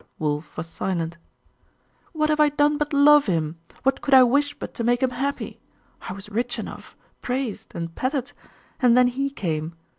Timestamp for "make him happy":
4.83-5.59